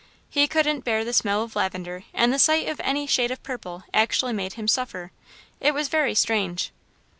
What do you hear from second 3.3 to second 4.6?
purple actually made